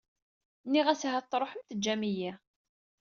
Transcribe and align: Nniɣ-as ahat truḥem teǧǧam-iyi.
Nniɣ-as 0.65 1.01
ahat 1.07 1.27
truḥem 1.31 1.61
teǧǧam-iyi. 1.67 2.31